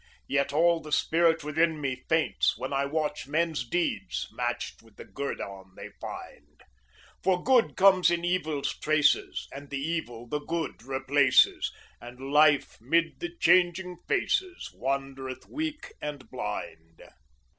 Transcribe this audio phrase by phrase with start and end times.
[0.27, 5.05] Yet all the spirit within me Faints, when I watch men's deeds matched with the
[5.05, 6.63] guerdon they find.
[7.21, 13.19] For Good comes in Evil's traces, And the Evil the Good replaces; And Life, 'mid
[13.19, 17.03] the changing faces, Wandereth weak and blind.